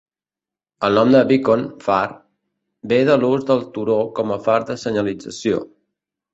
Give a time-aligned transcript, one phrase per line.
[0.87, 1.99] El nom de Beacon, far,
[2.93, 5.65] ve de l'ús del turó com a far de senyalització.